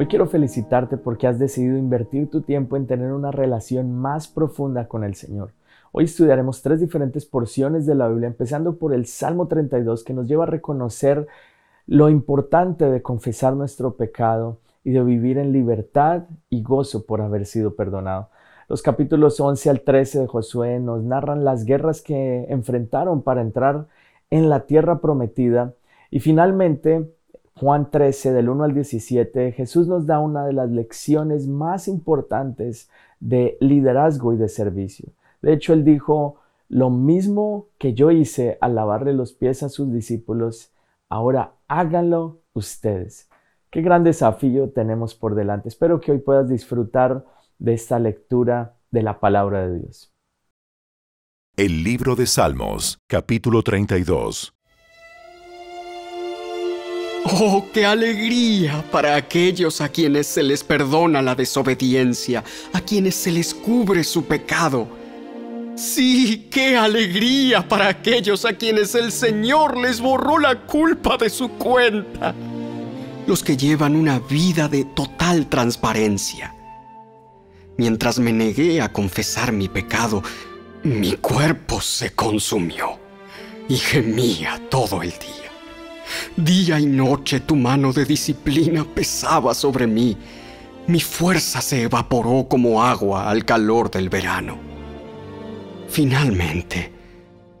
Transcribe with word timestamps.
Hoy 0.00 0.06
quiero 0.06 0.28
felicitarte 0.28 0.96
porque 0.96 1.26
has 1.26 1.40
decidido 1.40 1.76
invertir 1.76 2.30
tu 2.30 2.42
tiempo 2.42 2.76
en 2.76 2.86
tener 2.86 3.12
una 3.12 3.32
relación 3.32 3.92
más 3.92 4.28
profunda 4.28 4.86
con 4.86 5.02
el 5.02 5.16
Señor. 5.16 5.54
Hoy 5.90 6.04
estudiaremos 6.04 6.62
tres 6.62 6.78
diferentes 6.78 7.26
porciones 7.26 7.84
de 7.84 7.96
la 7.96 8.06
Biblia, 8.06 8.28
empezando 8.28 8.76
por 8.76 8.94
el 8.94 9.06
Salmo 9.06 9.48
32, 9.48 10.04
que 10.04 10.14
nos 10.14 10.28
lleva 10.28 10.44
a 10.44 10.46
reconocer 10.46 11.26
lo 11.88 12.10
importante 12.10 12.88
de 12.88 13.02
confesar 13.02 13.54
nuestro 13.56 13.96
pecado 13.96 14.60
y 14.84 14.92
de 14.92 15.02
vivir 15.02 15.36
en 15.36 15.50
libertad 15.50 16.26
y 16.48 16.62
gozo 16.62 17.04
por 17.04 17.20
haber 17.20 17.44
sido 17.44 17.74
perdonado. 17.74 18.28
Los 18.68 18.82
capítulos 18.82 19.40
11 19.40 19.68
al 19.68 19.80
13 19.80 20.20
de 20.20 20.26
Josué 20.28 20.78
nos 20.78 21.02
narran 21.02 21.44
las 21.44 21.64
guerras 21.64 22.02
que 22.02 22.46
enfrentaron 22.50 23.22
para 23.22 23.40
entrar 23.40 23.88
en 24.30 24.48
la 24.48 24.60
tierra 24.60 25.00
prometida 25.00 25.74
y 26.08 26.20
finalmente 26.20 27.17
Juan 27.60 27.90
13 27.90 28.32
del 28.32 28.48
1 28.48 28.64
al 28.64 28.74
17 28.74 29.50
Jesús 29.50 29.88
nos 29.88 30.06
da 30.06 30.20
una 30.20 30.46
de 30.46 30.52
las 30.52 30.70
lecciones 30.70 31.48
más 31.48 31.88
importantes 31.88 32.88
de 33.18 33.56
liderazgo 33.60 34.32
y 34.32 34.36
de 34.36 34.48
servicio. 34.48 35.08
De 35.42 35.54
hecho, 35.54 35.72
él 35.72 35.84
dijo, 35.84 36.36
lo 36.68 36.90
mismo 36.90 37.66
que 37.78 37.94
yo 37.94 38.12
hice 38.12 38.58
al 38.60 38.76
lavarle 38.76 39.12
los 39.12 39.32
pies 39.32 39.64
a 39.64 39.68
sus 39.68 39.92
discípulos, 39.92 40.70
ahora 41.08 41.54
háganlo 41.66 42.42
ustedes. 42.52 43.28
Qué 43.70 43.82
gran 43.82 44.04
desafío 44.04 44.70
tenemos 44.70 45.16
por 45.16 45.34
delante. 45.34 45.68
Espero 45.68 46.00
que 46.00 46.12
hoy 46.12 46.18
puedas 46.18 46.48
disfrutar 46.48 47.24
de 47.58 47.74
esta 47.74 47.98
lectura 47.98 48.76
de 48.92 49.02
la 49.02 49.18
palabra 49.18 49.66
de 49.66 49.80
Dios. 49.80 50.14
El 51.56 51.82
libro 51.82 52.14
de 52.14 52.26
Salmos, 52.26 52.98
capítulo 53.08 53.62
32. 53.62 54.57
Oh, 57.30 57.66
qué 57.74 57.84
alegría 57.84 58.82
para 58.90 59.14
aquellos 59.14 59.82
a 59.82 59.90
quienes 59.90 60.26
se 60.26 60.42
les 60.42 60.64
perdona 60.64 61.20
la 61.20 61.34
desobediencia, 61.34 62.42
a 62.72 62.80
quienes 62.80 63.16
se 63.16 63.30
les 63.30 63.52
cubre 63.52 64.02
su 64.02 64.24
pecado. 64.24 64.88
Sí, 65.76 66.48
qué 66.50 66.76
alegría 66.76 67.68
para 67.68 67.88
aquellos 67.88 68.46
a 68.46 68.54
quienes 68.54 68.94
el 68.94 69.12
Señor 69.12 69.76
les 69.76 70.00
borró 70.00 70.38
la 70.38 70.62
culpa 70.62 71.18
de 71.18 71.28
su 71.28 71.50
cuenta. 71.50 72.34
Los 73.26 73.44
que 73.44 73.58
llevan 73.58 73.94
una 73.94 74.20
vida 74.20 74.68
de 74.68 74.86
total 74.86 75.48
transparencia. 75.48 76.54
Mientras 77.76 78.18
me 78.18 78.32
negué 78.32 78.80
a 78.80 78.90
confesar 78.90 79.52
mi 79.52 79.68
pecado, 79.68 80.22
mi 80.82 81.12
cuerpo 81.12 81.82
se 81.82 82.14
consumió 82.14 82.98
y 83.68 83.76
gemía 83.76 84.60
todo 84.70 85.02
el 85.02 85.10
día. 85.10 85.47
Día 86.36 86.78
y 86.78 86.86
noche 86.86 87.40
tu 87.40 87.56
mano 87.56 87.92
de 87.92 88.04
disciplina 88.04 88.84
pesaba 88.84 89.54
sobre 89.54 89.86
mí. 89.86 90.16
Mi 90.86 91.00
fuerza 91.00 91.60
se 91.60 91.82
evaporó 91.82 92.46
como 92.48 92.82
agua 92.82 93.28
al 93.28 93.44
calor 93.44 93.90
del 93.90 94.08
verano. 94.08 94.58
Finalmente, 95.88 96.92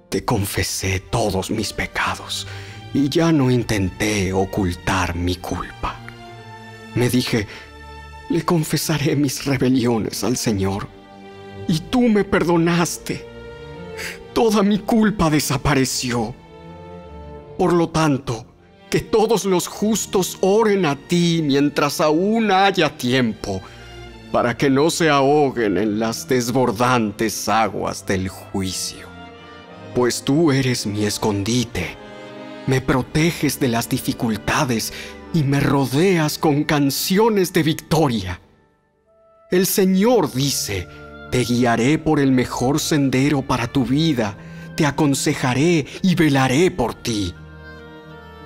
te 0.08 0.24
confesé 0.24 1.00
todos 1.00 1.50
mis 1.50 1.72
pecados 1.72 2.46
y 2.94 3.08
ya 3.08 3.32
no 3.32 3.50
intenté 3.50 4.32
ocultar 4.32 5.14
mi 5.14 5.36
culpa. 5.36 5.96
Me 6.94 7.10
dije, 7.10 7.46
le 8.30 8.44
confesaré 8.44 9.16
mis 9.16 9.44
rebeliones 9.44 10.24
al 10.24 10.36
Señor 10.36 10.88
y 11.66 11.80
tú 11.80 12.02
me 12.02 12.24
perdonaste. 12.24 13.26
Toda 14.32 14.62
mi 14.62 14.78
culpa 14.78 15.30
desapareció. 15.30 16.34
Por 17.58 17.72
lo 17.72 17.88
tanto, 17.88 18.46
que 18.88 19.00
todos 19.00 19.44
los 19.44 19.66
justos 19.66 20.38
oren 20.40 20.86
a 20.86 20.96
ti 20.96 21.40
mientras 21.44 22.00
aún 22.00 22.50
haya 22.50 22.96
tiempo 22.96 23.60
para 24.32 24.56
que 24.56 24.70
no 24.70 24.90
se 24.90 25.10
ahoguen 25.10 25.76
en 25.76 25.98
las 25.98 26.28
desbordantes 26.28 27.48
aguas 27.48 28.06
del 28.06 28.28
juicio. 28.28 29.06
Pues 29.94 30.22
tú 30.22 30.52
eres 30.52 30.86
mi 30.86 31.04
escondite, 31.04 31.96
me 32.66 32.80
proteges 32.80 33.58
de 33.58 33.68
las 33.68 33.88
dificultades 33.88 34.92
y 35.34 35.42
me 35.42 35.60
rodeas 35.60 36.38
con 36.38 36.64
canciones 36.64 37.52
de 37.52 37.62
victoria. 37.62 38.40
El 39.50 39.66
Señor 39.66 40.32
dice, 40.32 40.86
te 41.32 41.44
guiaré 41.44 41.98
por 41.98 42.20
el 42.20 42.32
mejor 42.32 42.80
sendero 42.80 43.42
para 43.42 43.66
tu 43.66 43.84
vida, 43.84 44.36
te 44.76 44.86
aconsejaré 44.86 45.86
y 46.02 46.14
velaré 46.14 46.70
por 46.70 46.94
ti. 46.94 47.34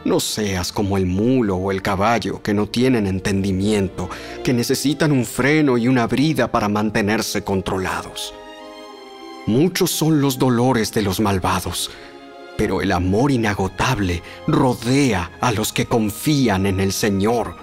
No 0.05 0.19
seas 0.19 0.73
como 0.73 0.97
el 0.97 1.07
mulo 1.07 1.57
o 1.57 1.71
el 1.71 1.81
caballo 1.81 2.43
que 2.43 2.55
no 2.55 2.67
tienen 2.67 3.07
entendimiento, 3.07 4.11
que 4.43 4.53
necesitan 4.53 5.13
un 5.13 5.25
freno 5.25 5.79
y 5.79 5.87
una 5.87 6.07
brida 6.09 6.51
para 6.51 6.69
mantenerse 6.69 7.43
controlados. 7.45 8.35
Muchos 9.47 9.91
son 9.91 10.21
los 10.21 10.39
dolores 10.39 10.93
de 10.93 11.03
los 11.03 11.21
malvados, 11.21 11.91
pero 12.57 12.83
el 12.83 12.91
amor 12.91 13.31
inagotable 13.31 14.23
rodea 14.49 15.31
a 15.41 15.53
los 15.53 15.73
que 15.73 15.87
confían 15.87 16.67
en 16.67 16.81
el 16.81 16.93
Señor. 16.93 17.57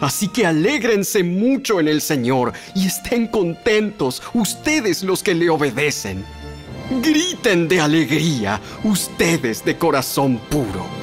Así 0.00 0.28
que 0.28 0.46
alégrense 0.46 1.22
mucho 1.22 1.78
en 1.78 1.86
el 1.86 2.00
Señor 2.00 2.52
y 2.74 2.86
estén 2.86 3.28
contentos 3.28 4.22
ustedes 4.34 5.02
los 5.02 5.22
que 5.22 5.34
le 5.34 5.50
obedecen. 5.50 6.24
Griten 7.02 7.68
de 7.68 7.80
alegría 7.80 8.60
ustedes 8.82 9.64
de 9.64 9.76
corazón 9.76 10.38
puro. 10.50 10.99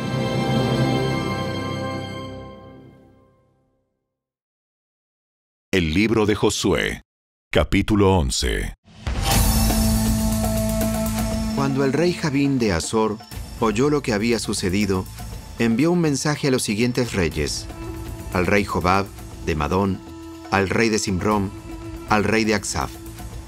El 5.78 5.94
libro 5.94 6.26
de 6.26 6.34
Josué, 6.34 7.04
capítulo 7.52 8.18
11. 8.18 8.74
Cuando 11.56 11.86
el 11.86 11.94
rey 11.94 12.14
Javín 12.14 12.58
de 12.58 12.72
Azor 12.72 13.20
oyó 13.60 13.92
lo 13.92 14.02
que 14.02 14.12
había 14.12 14.40
sucedido, 14.40 15.06
envió 15.60 15.92
un 15.92 16.02
mensaje 16.02 16.48
a 16.48 16.52
los 16.52 16.64
siguientes 16.64 17.14
reyes: 17.14 17.68
al 18.34 18.48
rey 18.48 18.66
Jobab 18.66 19.06
de 19.46 19.54
Madón, 19.54 20.00
al 20.50 20.68
rey 20.68 20.90
de 20.90 20.98
Simrón, 20.98 21.52
al 22.10 22.24
rey 22.24 22.44
de 22.44 22.56
Aksaf, 22.56 22.90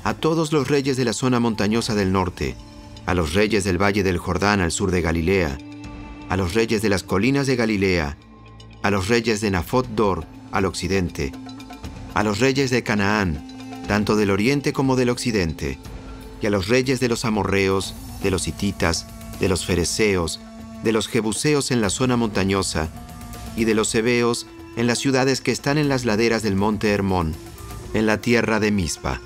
a 0.03 0.13
todos 0.13 0.53
los 0.53 0.67
reyes 0.67 0.97
de 0.97 1.05
la 1.05 1.13
zona 1.13 1.39
montañosa 1.39 1.95
del 1.95 2.11
norte, 2.11 2.55
a 3.07 3.15
los 3.15 3.33
reyes 3.33 3.63
del 3.63 3.81
valle 3.81 4.03
del 4.03 4.19
Jordán 4.19 4.61
al 4.61 4.71
sur 4.71 4.91
de 4.91 5.01
Galilea, 5.01 5.57
a 6.29 6.37
los 6.37 6.53
reyes 6.53 6.83
de 6.83 6.89
las 6.89 7.01
colinas 7.01 7.47
de 7.47 7.55
Galilea, 7.55 8.19
a 8.83 8.91
los 8.91 9.07
reyes 9.07 9.41
de 9.41 9.49
Nafot 9.49 9.87
Dor 9.95 10.27
al 10.51 10.65
occidente, 10.65 11.31
a 12.13 12.23
los 12.23 12.39
reyes 12.39 12.69
de 12.69 12.83
Canaán, 12.83 13.43
tanto 13.87 14.15
del 14.15 14.31
oriente 14.31 14.73
como 14.73 14.95
del 14.95 15.09
occidente, 15.09 15.77
y 16.41 16.47
a 16.47 16.49
los 16.49 16.67
reyes 16.67 16.99
de 16.99 17.09
los 17.09 17.25
amorreos, 17.25 17.95
de 18.23 18.31
los 18.31 18.47
hititas, 18.47 19.07
de 19.39 19.49
los 19.49 19.65
fereceos, 19.65 20.39
de 20.83 20.91
los 20.91 21.07
jebuseos 21.07 21.71
en 21.71 21.81
la 21.81 21.89
zona 21.89 22.17
montañosa, 22.17 22.89
y 23.55 23.65
de 23.65 23.73
los 23.73 23.93
hebeos 23.95 24.47
en 24.75 24.87
las 24.87 24.99
ciudades 24.99 25.41
que 25.41 25.51
están 25.51 25.77
en 25.77 25.89
las 25.89 26.05
laderas 26.05 26.43
del 26.43 26.55
monte 26.55 26.91
Hermón, 26.91 27.35
en 27.93 28.05
la 28.05 28.21
tierra 28.21 28.59
de 28.59 28.71
Mizpa. 28.71 29.19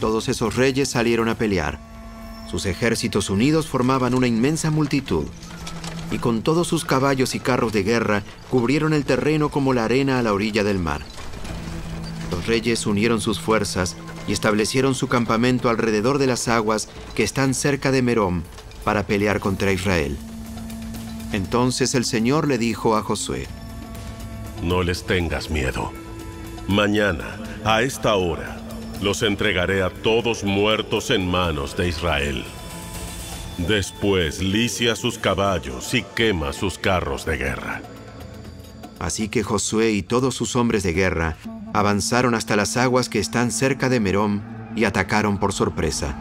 Todos 0.00 0.28
esos 0.28 0.56
reyes 0.56 0.88
salieron 0.88 1.28
a 1.28 1.36
pelear. 1.36 1.78
Sus 2.50 2.66
ejércitos 2.66 3.28
unidos 3.30 3.66
formaban 3.66 4.14
una 4.14 4.26
inmensa 4.26 4.70
multitud, 4.70 5.26
y 6.10 6.18
con 6.18 6.42
todos 6.42 6.66
sus 6.66 6.84
caballos 6.84 7.34
y 7.34 7.40
carros 7.40 7.72
de 7.72 7.82
guerra 7.82 8.22
cubrieron 8.50 8.92
el 8.92 9.04
terreno 9.04 9.50
como 9.50 9.74
la 9.74 9.84
arena 9.84 10.18
a 10.18 10.22
la 10.22 10.32
orilla 10.32 10.64
del 10.64 10.78
mar. 10.78 11.02
Los 12.40 12.46
reyes 12.46 12.86
unieron 12.86 13.20
sus 13.20 13.38
fuerzas 13.38 13.96
y 14.26 14.32
establecieron 14.32 14.94
su 14.94 15.08
campamento 15.08 15.68
alrededor 15.68 16.16
de 16.16 16.26
las 16.26 16.48
aguas 16.48 16.88
que 17.14 17.22
están 17.22 17.52
cerca 17.52 17.92
de 17.92 18.00
Merom 18.00 18.44
para 18.82 19.06
pelear 19.06 19.40
contra 19.40 19.72
Israel. 19.72 20.16
Entonces 21.34 21.94
el 21.94 22.06
Señor 22.06 22.48
le 22.48 22.56
dijo 22.56 22.96
a 22.96 23.02
Josué, 23.02 23.46
No 24.62 24.82
les 24.82 25.04
tengas 25.04 25.50
miedo. 25.50 25.92
Mañana, 26.66 27.36
a 27.62 27.82
esta 27.82 28.14
hora, 28.14 28.58
los 29.02 29.22
entregaré 29.22 29.82
a 29.82 29.90
todos 29.90 30.42
muertos 30.42 31.10
en 31.10 31.30
manos 31.30 31.76
de 31.76 31.88
Israel. 31.88 32.42
Después 33.58 34.40
licia 34.40 34.96
sus 34.96 35.18
caballos 35.18 35.92
y 35.92 36.04
quema 36.14 36.54
sus 36.54 36.78
carros 36.78 37.26
de 37.26 37.36
guerra. 37.36 37.82
Así 38.98 39.28
que 39.28 39.42
Josué 39.42 39.90
y 39.90 40.02
todos 40.02 40.34
sus 40.34 40.56
hombres 40.56 40.82
de 40.82 40.94
guerra 40.94 41.36
avanzaron 41.72 42.34
hasta 42.34 42.56
las 42.56 42.76
aguas 42.76 43.08
que 43.08 43.18
están 43.18 43.50
cerca 43.50 43.88
de 43.88 44.00
Merom 44.00 44.40
y 44.76 44.84
atacaron 44.84 45.38
por 45.38 45.52
sorpresa. 45.52 46.14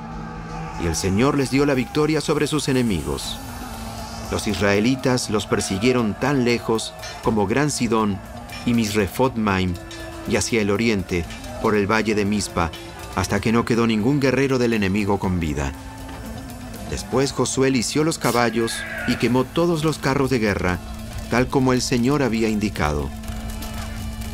Y 0.84 0.88
el 0.88 0.96
Señor 0.96 1.38
les 1.38 1.52
dio 1.52 1.66
la 1.66 1.74
victoria 1.74 2.22
sobre 2.22 2.48
sus 2.48 2.68
enemigos. 2.70 3.38
Los 4.32 4.48
israelitas 4.48 5.30
los 5.30 5.48
persiguieron 5.48 6.14
tan 6.14 6.46
lejos 6.46 6.94
como 7.24 7.48
Gran 7.48 7.72
Sidón 7.72 8.18
y 8.66 8.74
Misrefot 8.74 9.36
Maim 9.36 9.74
y 10.30 10.36
hacia 10.36 10.62
el 10.62 10.70
oriente 10.70 11.26
por 11.62 11.76
el 11.76 11.92
valle 11.92 12.16
de 12.16 12.26
Mispa 12.26 12.72
hasta 13.16 13.40
que 13.40 13.52
no 13.52 13.66
quedó 13.66 13.88
ningún 13.88 14.20
guerrero 14.20 14.60
del 14.60 14.74
enemigo 14.74 15.20
con 15.20 15.40
vida. 15.40 15.74
Después 16.90 17.32
Josué 17.32 17.70
lició 17.70 18.04
los 18.04 18.18
caballos 18.18 18.74
y 19.08 19.16
quemó 19.16 19.44
todos 19.44 19.84
los 19.84 19.98
carros 19.98 20.30
de 20.30 20.40
guerra 20.40 20.80
tal 21.30 21.48
como 21.48 21.74
el 21.74 21.82
Señor 21.82 22.24
había 22.24 22.50
indicado. 22.50 23.10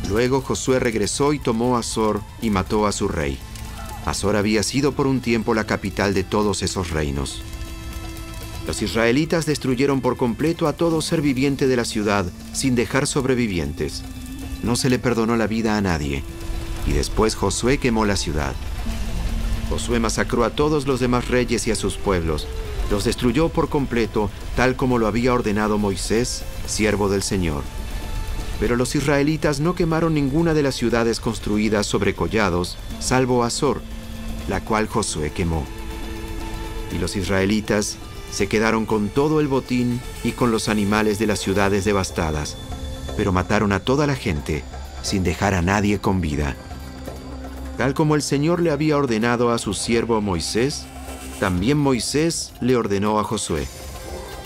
Luego 0.08 0.40
Josué 0.40 0.78
regresó 0.78 1.32
y 1.32 1.38
tomó 1.38 1.76
a 1.76 1.80
Azor 1.80 2.22
y 2.40 2.50
mató 2.50 2.86
a 2.86 2.92
su 2.92 3.08
rey. 3.08 3.38
Azor 4.04 4.36
había 4.36 4.62
sido 4.62 4.92
por 4.92 5.06
un 5.06 5.20
tiempo 5.20 5.52
la 5.52 5.64
capital 5.64 6.14
de 6.14 6.22
todos 6.22 6.62
esos 6.62 6.90
reinos. 6.90 7.42
Los 8.66 8.82
israelitas 8.82 9.46
destruyeron 9.46 10.00
por 10.00 10.16
completo 10.16 10.66
a 10.68 10.72
todo 10.72 11.00
ser 11.00 11.22
viviente 11.22 11.66
de 11.66 11.76
la 11.76 11.84
ciudad 11.84 12.26
sin 12.52 12.74
dejar 12.74 13.06
sobrevivientes. 13.06 14.02
No 14.62 14.76
se 14.76 14.90
le 14.90 14.98
perdonó 14.98 15.36
la 15.36 15.46
vida 15.46 15.76
a 15.76 15.80
nadie. 15.80 16.22
Y 16.86 16.92
después 16.92 17.34
Josué 17.34 17.78
quemó 17.78 18.04
la 18.04 18.16
ciudad. 18.16 18.54
Josué 19.68 19.98
masacró 19.98 20.44
a 20.44 20.50
todos 20.50 20.86
los 20.86 21.00
demás 21.00 21.28
reyes 21.28 21.66
y 21.66 21.72
a 21.72 21.76
sus 21.76 21.96
pueblos. 21.96 22.46
Los 22.90 23.04
destruyó 23.04 23.48
por 23.48 23.68
completo, 23.68 24.30
tal 24.54 24.76
como 24.76 24.98
lo 24.98 25.08
había 25.08 25.34
ordenado 25.34 25.78
Moisés, 25.78 26.44
siervo 26.66 27.08
del 27.08 27.22
Señor. 27.22 27.62
Pero 28.58 28.76
los 28.76 28.94
israelitas 28.94 29.60
no 29.60 29.74
quemaron 29.74 30.14
ninguna 30.14 30.54
de 30.54 30.62
las 30.62 30.74
ciudades 30.74 31.20
construidas 31.20 31.86
sobre 31.86 32.14
collados, 32.14 32.78
salvo 33.00 33.44
Azor, 33.44 33.82
la 34.48 34.60
cual 34.60 34.86
Josué 34.86 35.30
quemó. 35.30 35.64
Y 36.94 36.98
los 36.98 37.16
israelitas 37.16 37.98
se 38.30 38.48
quedaron 38.48 38.86
con 38.86 39.08
todo 39.08 39.40
el 39.40 39.48
botín 39.48 40.00
y 40.24 40.32
con 40.32 40.50
los 40.50 40.68
animales 40.68 41.18
de 41.18 41.26
las 41.26 41.40
ciudades 41.40 41.84
devastadas, 41.84 42.56
pero 43.16 43.32
mataron 43.32 43.72
a 43.72 43.80
toda 43.80 44.06
la 44.06 44.14
gente 44.14 44.64
sin 45.02 45.22
dejar 45.22 45.54
a 45.54 45.62
nadie 45.62 45.98
con 45.98 46.20
vida. 46.20 46.56
Tal 47.76 47.94
como 47.94 48.14
el 48.14 48.22
Señor 48.22 48.60
le 48.60 48.70
había 48.70 48.96
ordenado 48.96 49.52
a 49.52 49.58
su 49.58 49.74
siervo 49.74 50.20
Moisés, 50.20 50.86
también 51.38 51.76
Moisés 51.76 52.52
le 52.60 52.76
ordenó 52.76 53.20
a 53.20 53.24
Josué. 53.24 53.66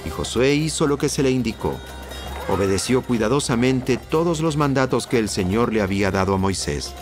Y 0.05 0.11
Josué 0.11 0.55
hizo 0.55 0.87
lo 0.87 0.99
que 0.99 1.09
se 1.09 1.23
le 1.23 1.31
indicó. 1.31 1.77
Obedeció 2.48 3.02
cuidadosamente 3.02 3.96
todos 3.96 4.40
los 4.40 4.56
mandatos 4.56 5.06
que 5.06 5.19
el 5.19 5.28
Señor 5.28 5.72
le 5.72 5.82
había 5.82 6.10
dado 6.10 6.34
a 6.34 6.38
Moisés. 6.38 6.94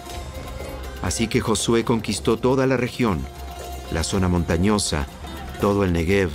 Así 1.03 1.29
que 1.29 1.41
Josué 1.41 1.85
conquistó 1.85 2.37
toda 2.37 2.67
la 2.67 2.77
región, 2.77 3.21
la 3.93 4.05
zona 4.05 4.29
montañosa, 4.29 5.07
todo 5.61 5.85
el 5.85 5.93
Negev, 5.93 6.31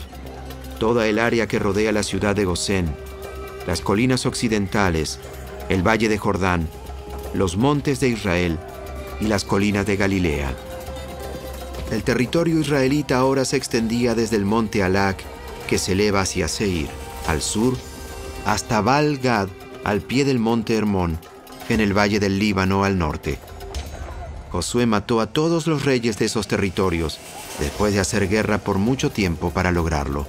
toda 0.79 1.07
el 1.07 1.19
área 1.19 1.47
que 1.47 1.59
rodea 1.59 1.91
la 1.91 2.03
ciudad 2.03 2.35
de 2.35 2.45
Gosén, 2.45 2.93
las 3.67 3.81
colinas 3.81 4.25
occidentales, 4.25 5.19
el 5.69 5.85
valle 5.85 6.09
de 6.09 6.17
Jordán, 6.17 6.67
los 7.33 7.57
montes 7.57 7.99
de 7.99 8.09
Israel 8.09 8.59
y 9.19 9.27
las 9.27 9.43
colinas 9.43 9.85
de 9.85 9.95
Galilea. 9.95 10.53
El 11.91 12.03
territorio 12.03 12.59
israelita 12.59 13.17
ahora 13.17 13.45
se 13.45 13.57
extendía 13.57 14.15
desde 14.15 14.35
el 14.35 14.45
monte 14.45 14.81
Alac, 14.83 15.23
que 15.67 15.77
se 15.77 15.91
eleva 15.93 16.21
hacia 16.21 16.47
Seir, 16.47 16.87
al 17.27 17.41
sur, 17.41 17.77
hasta 18.45 18.81
Baal 18.81 19.17
Gad, 19.17 19.47
al 19.83 20.01
pie 20.01 20.25
del 20.25 20.39
monte 20.39 20.75
Hermón, 20.75 21.17
en 21.69 21.79
el 21.79 21.97
valle 21.97 22.19
del 22.19 22.39
Líbano 22.39 22.83
al 22.83 22.97
norte. 22.97 23.39
Josué 24.51 24.85
mató 24.85 25.19
a 25.19 25.27
todos 25.27 25.65
los 25.65 25.85
reyes 25.85 26.17
de 26.19 26.25
esos 26.25 26.47
territorios, 26.47 27.19
después 27.59 27.93
de 27.93 27.99
hacer 27.99 28.27
guerra 28.27 28.59
por 28.59 28.77
mucho 28.77 29.09
tiempo 29.09 29.49
para 29.49 29.71
lograrlo. 29.71 30.27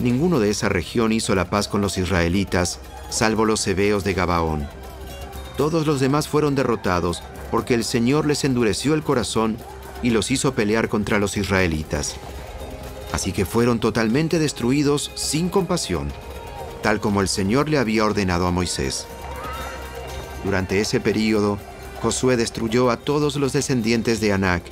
Ninguno 0.00 0.38
de 0.38 0.50
esa 0.50 0.68
región 0.68 1.12
hizo 1.12 1.34
la 1.34 1.50
paz 1.50 1.68
con 1.68 1.80
los 1.80 1.98
israelitas, 1.98 2.78
salvo 3.10 3.44
los 3.44 3.66
hebeos 3.66 4.04
de 4.04 4.14
Gabaón. 4.14 4.68
Todos 5.56 5.86
los 5.86 5.98
demás 5.98 6.28
fueron 6.28 6.54
derrotados 6.54 7.22
porque 7.50 7.74
el 7.74 7.82
Señor 7.84 8.26
les 8.26 8.44
endureció 8.44 8.94
el 8.94 9.02
corazón 9.02 9.56
y 10.02 10.10
los 10.10 10.30
hizo 10.30 10.54
pelear 10.54 10.88
contra 10.88 11.18
los 11.18 11.36
israelitas. 11.36 12.16
Así 13.12 13.32
que 13.32 13.44
fueron 13.44 13.80
totalmente 13.80 14.38
destruidos 14.38 15.10
sin 15.14 15.48
compasión, 15.48 16.12
tal 16.82 17.00
como 17.00 17.20
el 17.20 17.28
Señor 17.28 17.68
le 17.68 17.78
había 17.78 18.04
ordenado 18.04 18.46
a 18.46 18.50
Moisés. 18.50 19.06
Durante 20.44 20.80
ese 20.80 21.00
período, 21.00 21.58
Josué 22.00 22.36
destruyó 22.36 22.90
a 22.90 22.96
todos 22.96 23.36
los 23.36 23.52
descendientes 23.52 24.20
de 24.20 24.32
Anac, 24.32 24.62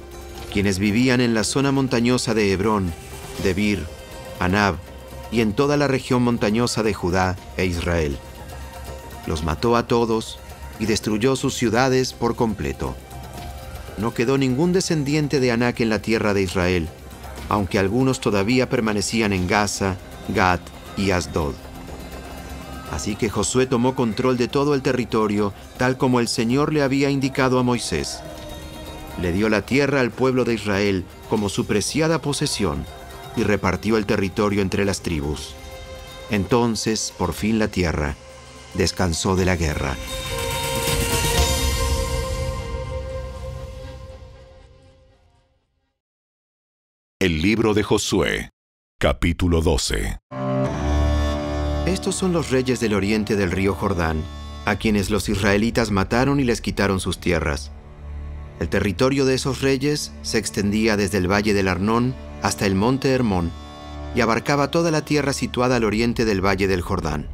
quienes 0.52 0.78
vivían 0.78 1.20
en 1.20 1.34
la 1.34 1.44
zona 1.44 1.72
montañosa 1.72 2.34
de 2.34 2.52
Hebrón, 2.52 2.92
Debir, 3.42 3.84
Anab 4.38 4.76
y 5.30 5.40
en 5.40 5.52
toda 5.52 5.76
la 5.76 5.88
región 5.88 6.22
montañosa 6.22 6.82
de 6.82 6.94
Judá 6.94 7.36
e 7.56 7.66
Israel. 7.66 8.16
Los 9.26 9.42
mató 9.42 9.76
a 9.76 9.86
todos 9.86 10.38
y 10.78 10.86
destruyó 10.86 11.36
sus 11.36 11.54
ciudades 11.54 12.12
por 12.12 12.36
completo. 12.36 12.94
No 13.98 14.14
quedó 14.14 14.38
ningún 14.38 14.72
descendiente 14.72 15.40
de 15.40 15.50
Anac 15.50 15.80
en 15.80 15.88
la 15.88 16.00
tierra 16.00 16.32
de 16.32 16.42
Israel, 16.42 16.88
aunque 17.48 17.78
algunos 17.78 18.20
todavía 18.20 18.68
permanecían 18.68 19.32
en 19.32 19.48
Gaza, 19.48 19.96
Gat 20.28 20.60
y 20.96 21.10
Asdod. 21.10 21.54
Así 22.90 23.16
que 23.16 23.28
Josué 23.28 23.66
tomó 23.66 23.94
control 23.94 24.36
de 24.36 24.48
todo 24.48 24.74
el 24.74 24.82
territorio, 24.82 25.52
tal 25.76 25.96
como 25.96 26.20
el 26.20 26.28
Señor 26.28 26.72
le 26.72 26.82
había 26.82 27.10
indicado 27.10 27.58
a 27.58 27.62
Moisés. 27.62 28.20
Le 29.20 29.32
dio 29.32 29.48
la 29.48 29.62
tierra 29.62 30.00
al 30.00 30.10
pueblo 30.10 30.44
de 30.44 30.54
Israel 30.54 31.04
como 31.28 31.48
su 31.48 31.66
preciada 31.66 32.20
posesión 32.20 32.84
y 33.36 33.42
repartió 33.42 33.96
el 33.96 34.06
territorio 34.06 34.62
entre 34.62 34.84
las 34.84 35.00
tribus. 35.00 35.54
Entonces, 36.30 37.12
por 37.16 37.32
fin 37.32 37.58
la 37.58 37.68
tierra 37.68 38.16
descansó 38.74 39.36
de 39.36 39.44
la 39.44 39.56
guerra. 39.56 39.96
El 47.18 47.40
libro 47.40 47.74
de 47.74 47.82
Josué, 47.82 48.50
capítulo 49.00 49.62
12. 49.62 50.18
Estos 51.86 52.16
son 52.16 52.32
los 52.32 52.50
reyes 52.50 52.80
del 52.80 52.94
oriente 52.94 53.36
del 53.36 53.52
río 53.52 53.72
Jordán, 53.72 54.20
a 54.64 54.74
quienes 54.74 55.08
los 55.08 55.28
israelitas 55.28 55.92
mataron 55.92 56.40
y 56.40 56.44
les 56.44 56.60
quitaron 56.60 56.98
sus 56.98 57.20
tierras. 57.20 57.70
El 58.58 58.68
territorio 58.68 59.24
de 59.24 59.34
esos 59.34 59.60
reyes 59.62 60.12
se 60.22 60.38
extendía 60.38 60.96
desde 60.96 61.18
el 61.18 61.30
valle 61.30 61.54
del 61.54 61.68
Arnón 61.68 62.16
hasta 62.42 62.66
el 62.66 62.74
monte 62.74 63.12
Hermón 63.12 63.52
y 64.16 64.20
abarcaba 64.20 64.72
toda 64.72 64.90
la 64.90 65.04
tierra 65.04 65.32
situada 65.32 65.76
al 65.76 65.84
oriente 65.84 66.24
del 66.24 66.44
valle 66.44 66.66
del 66.66 66.80
Jordán. 66.80 67.28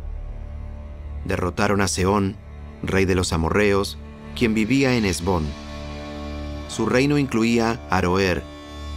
Derrotaron 1.25 1.81
a 1.81 1.89
Seón, 1.89 2.37
rey 2.83 3.07
de 3.07 3.15
los 3.15 3.33
amorreos, 3.33 3.97
quien 4.37 4.53
vivía 4.53 4.97
en 4.97 5.07
Esbón. 5.07 5.47
Su 6.69 6.85
reino 6.85 7.17
incluía 7.17 7.81
Aroer, 7.89 8.43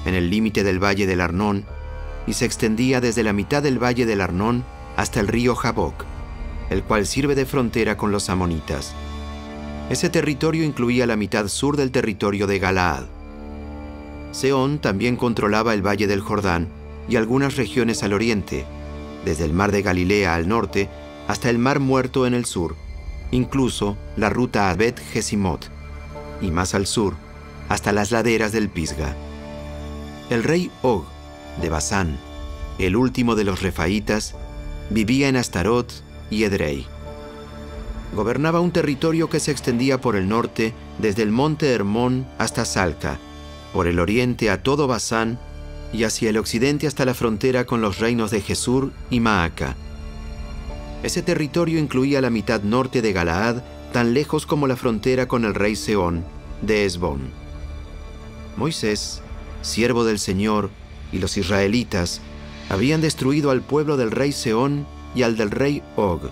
en 0.06 0.16
el 0.16 0.30
límite 0.30 0.66
del 0.66 0.84
valle 0.84 1.08
del 1.08 1.22
Arnón, 1.22 1.66
y 2.28 2.34
se 2.34 2.44
extendía 2.44 3.00
desde 3.00 3.24
la 3.24 3.32
mitad 3.32 3.64
del 3.64 3.82
valle 3.82 4.06
del 4.06 4.20
Arnón 4.20 4.66
hasta 4.96 5.20
el 5.20 5.28
río 5.28 5.56
Jaboc, 5.56 6.06
el 6.70 6.84
cual 6.84 7.06
sirve 7.06 7.36
de 7.36 7.46
frontera 7.46 7.98
con 7.98 8.12
los 8.12 8.30
amonitas. 8.30 8.94
Ese 9.90 10.10
territorio 10.10 10.64
incluía 10.64 11.06
la 11.06 11.16
mitad 11.16 11.48
sur 11.48 11.78
del 11.78 11.92
territorio 11.92 12.48
de 12.48 12.60
Galaad. 12.60 13.06
Seón 14.32 14.80
también 14.80 15.16
controlaba 15.16 15.74
el 15.74 15.86
valle 15.86 16.08
del 16.08 16.22
Jordán 16.22 16.68
y 17.08 17.18
algunas 17.18 17.56
regiones 17.56 18.04
al 18.04 18.14
oriente, 18.14 18.66
desde 19.24 19.46
el 19.46 19.54
mar 19.54 19.72
de 19.72 19.82
Galilea 19.82 20.36
al 20.36 20.48
norte 20.48 20.90
hasta 21.28 21.50
el 21.50 21.58
mar 21.58 21.80
muerto 21.80 22.26
en 22.26 22.34
el 22.34 22.46
sur, 22.46 22.76
incluso 23.32 23.98
la 24.16 24.30
ruta 24.30 24.70
a 24.70 24.76
Bet 24.76 25.00
y 26.42 26.52
más 26.52 26.76
al 26.76 26.86
sur, 26.86 27.16
hasta 27.70 27.92
las 27.92 28.12
laderas 28.12 28.52
del 28.52 28.70
Pisga. 28.70 29.16
El 30.30 30.44
rey 30.44 30.72
Og 30.82 31.06
de 31.62 31.70
Basán, 31.70 32.18
el 32.80 32.96
último 32.96 33.36
de 33.36 33.44
los 33.44 33.62
refaítas, 33.62 34.36
vivía 34.90 35.28
en 35.28 35.36
Astarot 35.36 35.92
y 36.30 36.44
Edrei. 36.44 36.86
Gobernaba 38.14 38.60
un 38.60 38.72
territorio 38.72 39.30
que 39.30 39.40
se 39.40 39.52
extendía 39.52 40.00
por 40.00 40.16
el 40.16 40.30
norte 40.30 40.74
desde 41.00 41.24
el 41.24 41.32
monte 41.32 41.72
Hermón 41.72 42.26
hasta 42.38 42.66
Salca, 42.66 43.20
por 43.74 43.88
el 43.88 44.00
oriente 44.00 44.50
a 44.50 44.64
todo 44.64 44.88
Basán 44.88 45.40
y 45.92 46.04
hacia 46.04 46.30
el 46.30 46.38
occidente 46.38 46.88
hasta 46.88 47.06
la 47.06 47.14
frontera 47.14 47.66
con 47.66 47.82
los 47.82 48.00
reinos 48.00 48.32
de 48.32 48.42
Jesur 48.42 48.92
y 49.10 49.20
Maaca. 49.20 49.76
Ese 51.04 51.22
territorio 51.22 51.80
incluía 51.80 52.22
la 52.22 52.30
mitad 52.30 52.62
norte 52.62 53.02
de 53.02 53.14
Galaad, 53.14 53.64
tan 53.92 54.14
lejos 54.14 54.46
como 54.46 54.68
la 54.68 54.76
frontera 54.76 55.28
con 55.28 55.46
el 55.46 55.54
rey 55.54 55.76
Seón 55.76 56.24
de 56.62 56.86
Esbón. 56.86 57.30
Moisés 58.58 59.22
siervo 59.66 60.06
del 60.06 60.20
Señor, 60.20 60.70
y 61.12 61.20
los 61.20 61.38
israelitas 61.38 62.22
habían 62.70 63.02
destruido 63.02 63.52
al 63.52 63.62
pueblo 63.62 63.98
del 63.98 64.12
rey 64.12 64.32
Seón 64.32 64.86
y 65.14 65.24
al 65.24 65.38
del 65.38 65.52
rey 65.52 65.84
Og. 65.96 66.30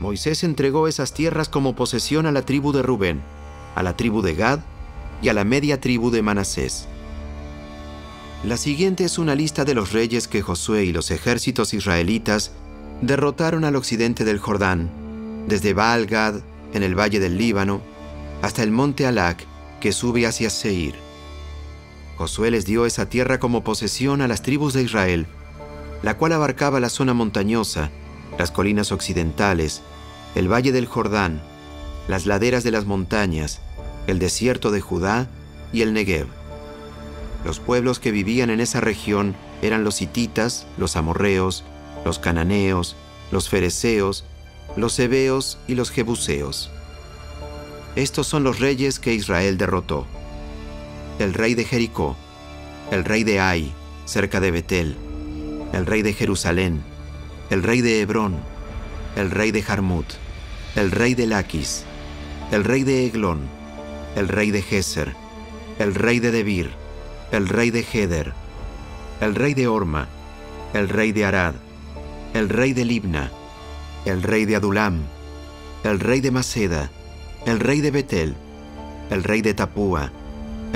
Moisés 0.00 0.44
entregó 0.44 0.88
esas 0.88 1.14
tierras 1.14 1.48
como 1.48 1.74
posesión 1.74 2.26
a 2.26 2.32
la 2.32 2.42
tribu 2.42 2.72
de 2.72 2.82
Rubén, 2.82 3.22
a 3.74 3.82
la 3.82 3.96
tribu 3.96 4.22
de 4.22 4.34
Gad 4.34 4.60
y 5.22 5.28
a 5.28 5.34
la 5.34 5.44
media 5.44 5.80
tribu 5.80 6.10
de 6.10 6.22
Manasés. 6.22 6.86
La 8.44 8.56
siguiente 8.56 9.04
es 9.04 9.18
una 9.18 9.34
lista 9.34 9.64
de 9.64 9.74
los 9.74 9.92
reyes 9.92 10.28
que 10.28 10.42
Josué 10.42 10.84
y 10.84 10.92
los 10.92 11.10
ejércitos 11.10 11.74
israelitas 11.74 12.52
derrotaron 13.00 13.64
al 13.64 13.76
occidente 13.76 14.24
del 14.24 14.38
Jordán, 14.38 14.90
desde 15.48 15.72
Baal 15.72 16.06
Gad 16.06 16.40
en 16.74 16.82
el 16.82 16.98
valle 16.98 17.20
del 17.20 17.38
Líbano 17.38 17.80
hasta 18.42 18.62
el 18.62 18.70
monte 18.70 19.06
Alac 19.06 19.44
que 19.80 19.92
sube 19.92 20.26
hacia 20.26 20.50
Seir. 20.50 20.94
Josué 22.16 22.50
les 22.50 22.64
dio 22.64 22.86
esa 22.86 23.08
tierra 23.08 23.38
como 23.38 23.62
posesión 23.62 24.22
a 24.22 24.28
las 24.28 24.42
tribus 24.42 24.72
de 24.72 24.82
Israel, 24.82 25.26
la 26.02 26.16
cual 26.16 26.32
abarcaba 26.32 26.80
la 26.80 26.88
zona 26.88 27.12
montañosa, 27.12 27.90
las 28.38 28.50
colinas 28.50 28.90
occidentales, 28.90 29.82
el 30.34 30.50
valle 30.50 30.72
del 30.72 30.86
Jordán, 30.86 31.42
las 32.08 32.26
laderas 32.26 32.64
de 32.64 32.70
las 32.70 32.86
montañas, 32.86 33.60
el 34.06 34.18
desierto 34.18 34.70
de 34.70 34.80
Judá 34.80 35.28
y 35.72 35.82
el 35.82 35.92
Negev. 35.92 36.26
Los 37.44 37.60
pueblos 37.60 37.98
que 37.98 38.10
vivían 38.12 38.50
en 38.50 38.60
esa 38.60 38.80
región 38.80 39.36
eran 39.62 39.84
los 39.84 40.00
hititas, 40.00 40.66
los 40.78 40.96
amorreos, 40.96 41.64
los 42.04 42.18
cananeos, 42.18 42.96
los 43.30 43.48
fereceos, 43.48 44.24
los 44.76 44.98
heveos 44.98 45.58
y 45.66 45.74
los 45.74 45.90
jebuseos. 45.90 46.70
Estos 47.94 48.26
son 48.26 48.42
los 48.42 48.60
reyes 48.60 48.98
que 48.98 49.14
Israel 49.14 49.58
derrotó. 49.58 50.06
El 51.18 51.32
rey 51.32 51.54
de 51.54 51.64
Jericó, 51.64 52.14
el 52.90 53.04
rey 53.04 53.24
de 53.24 53.40
Ai, 53.40 53.72
cerca 54.04 54.38
de 54.38 54.50
Betel, 54.50 54.96
el 55.72 55.86
rey 55.86 56.02
de 56.02 56.12
Jerusalén, 56.12 56.82
el 57.48 57.62
rey 57.62 57.80
de 57.80 58.02
Hebrón, 58.02 58.36
el 59.16 59.30
rey 59.30 59.50
de 59.50 59.62
Jarmut, 59.62 60.06
el 60.74 60.90
rey 60.90 61.14
de 61.14 61.26
Laquis, 61.26 61.84
el 62.52 62.64
rey 62.64 62.84
de 62.84 63.06
Eglón, 63.06 63.40
el 64.14 64.28
rey 64.28 64.50
de 64.50 64.60
Geser, 64.60 65.14
el 65.78 65.94
rey 65.94 66.20
de 66.20 66.30
Debir, 66.30 66.70
el 67.32 67.48
rey 67.48 67.70
de 67.70 67.80
Heder, 67.80 68.34
el 69.22 69.34
rey 69.34 69.54
de 69.54 69.68
Orma, 69.68 70.08
el 70.74 70.88
rey 70.90 71.12
de 71.12 71.24
Arad, 71.24 71.54
el 72.34 72.50
rey 72.50 72.74
de 72.74 72.84
Libna, 72.84 73.30
el 74.04 74.22
rey 74.22 74.44
de 74.44 74.56
Adulam, 74.56 75.00
el 75.82 75.98
rey 75.98 76.20
de 76.20 76.30
Maceda, 76.30 76.90
el 77.46 77.58
rey 77.58 77.80
de 77.80 77.90
Betel, 77.90 78.34
el 79.10 79.24
rey 79.24 79.40
de 79.40 79.54
Tapúa, 79.54 80.12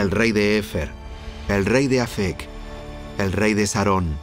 el 0.00 0.10
rey 0.10 0.32
de 0.32 0.56
Efer, 0.56 0.88
el 1.48 1.66
rey 1.66 1.86
de 1.86 2.00
Afec, 2.00 2.48
el 3.18 3.32
rey 3.32 3.52
de 3.52 3.66
Sarón, 3.66 4.16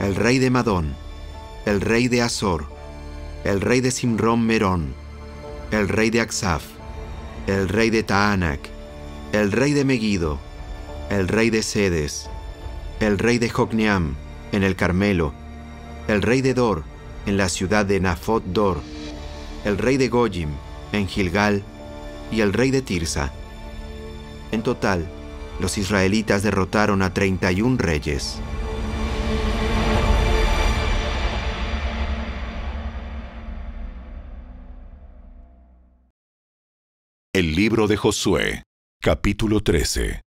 el 0.00 0.16
rey 0.16 0.40
de 0.40 0.50
Madón, 0.50 0.96
el 1.66 1.80
rey 1.80 2.08
de 2.08 2.20
Azor, 2.20 2.66
el 3.44 3.60
rey 3.60 3.80
de 3.80 3.92
Simrón 3.92 4.44
Merón, 4.44 4.92
el 5.70 5.88
rey 5.88 6.10
de 6.10 6.20
Aksaf, 6.20 6.64
el 7.46 7.68
rey 7.68 7.90
de 7.90 8.02
Taanac, 8.02 8.58
el 9.32 9.52
rey 9.52 9.72
de 9.72 9.84
Megido, 9.84 10.40
el 11.10 11.28
rey 11.28 11.48
de 11.48 11.62
Sedes, 11.62 12.28
el 12.98 13.16
rey 13.18 13.38
de 13.38 13.50
Jocneam 13.50 14.16
en 14.50 14.64
el 14.64 14.74
Carmelo, 14.74 15.32
el 16.08 16.22
rey 16.22 16.42
de 16.42 16.54
Dor 16.54 16.82
en 17.26 17.36
la 17.36 17.48
ciudad 17.48 17.86
de 17.86 18.00
Nafot 18.00 18.42
Dor, 18.46 18.80
el 19.64 19.78
rey 19.78 19.96
de 19.96 20.08
Gojim 20.08 20.48
en 20.90 21.06
Gilgal 21.06 21.62
y 22.32 22.40
el 22.40 22.52
rey 22.52 22.72
de 22.72 22.82
Tirsa. 22.82 23.32
En 24.54 24.62
total, 24.62 25.04
los 25.58 25.78
israelitas 25.78 26.44
derrotaron 26.44 27.02
a 27.02 27.12
31 27.12 27.76
reyes. 27.76 28.40
El 37.32 37.56
libro 37.56 37.88
de 37.88 37.96
Josué, 37.96 38.62
capítulo 39.02 39.58
13. 39.58 40.20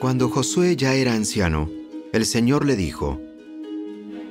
Cuando 0.00 0.28
Josué 0.30 0.74
ya 0.74 0.94
era 0.94 1.12
anciano, 1.14 1.70
el 2.12 2.26
Señor 2.26 2.66
le 2.66 2.74
dijo, 2.74 3.20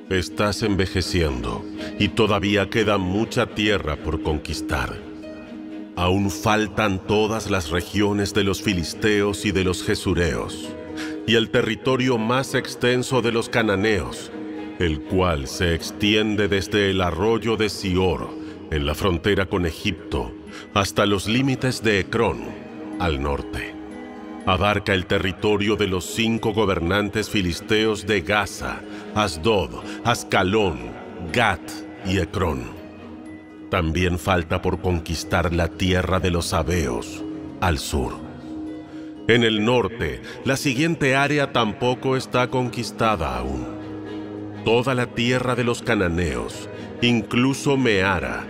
Estás 0.10 0.64
envejeciendo 0.64 1.64
y 1.98 2.10
todavía 2.10 2.70
queda 2.70 2.98
mucha 2.98 3.56
tierra 3.56 3.96
por 3.96 4.22
conquistar. 4.22 5.07
Aún 5.98 6.32
faltan 6.32 7.00
todas 7.06 7.52
las 7.52 7.70
regiones 7.70 8.34
de 8.34 8.46
los 8.46 8.62
filisteos 8.62 9.46
y 9.46 9.52
de 9.52 9.66
los 9.66 9.84
jesureos, 9.84 10.70
y 11.28 11.36
el 11.36 11.50
territorio 11.50 12.18
más 12.18 12.56
extenso 12.56 13.22
de 13.22 13.34
los 13.34 13.50
cananeos, 13.50 14.32
el 14.80 15.02
cual 15.02 15.48
se 15.48 15.76
extiende 15.76 16.48
desde 16.48 16.92
el 16.92 17.02
arroyo 17.02 17.58
de 17.58 17.68
Sior, 17.68 18.30
en 18.72 18.86
la 18.86 18.96
frontera 18.96 19.48
con 19.48 19.66
Egipto, 19.66 20.32
hasta 20.74 21.06
los 21.06 21.28
límites 21.28 21.84
de 21.84 22.00
Ecrón, 22.00 22.46
al 23.00 23.22
norte 23.22 23.78
abarca 24.48 24.94
el 24.94 25.06
territorio 25.06 25.76
de 25.76 25.88
los 25.88 26.06
cinco 26.06 26.54
gobernantes 26.54 27.30
filisteos 27.30 28.08
de 28.08 28.22
Gaza, 28.22 28.80
Asdod, 29.14 29.84
Ascalón, 30.06 30.90
Gat 31.34 31.60
y 32.06 32.20
Ecrón. 32.20 32.77
También 33.70 34.18
falta 34.18 34.62
por 34.62 34.82
conquistar 34.82 35.54
la 35.54 35.68
tierra 35.68 36.20
de 36.20 36.32
los 36.32 36.54
Abeos, 36.54 37.24
al 37.60 37.80
sur. 37.80 38.14
En 39.28 39.44
el 39.44 39.66
norte, 39.66 40.22
la 40.46 40.56
siguiente 40.56 41.18
área 41.18 41.52
tampoco 41.52 42.16
está 42.16 42.48
conquistada 42.48 43.38
aún. 43.38 43.66
Toda 44.64 44.96
la 44.96 45.08
tierra 45.08 45.56
de 45.56 45.66
los 45.66 45.82
cananeos, 45.82 46.70
incluso 47.02 47.76
Meara, 47.76 48.46